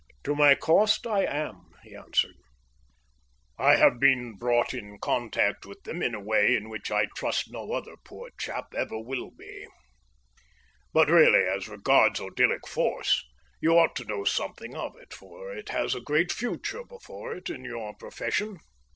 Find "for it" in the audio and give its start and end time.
15.13-15.69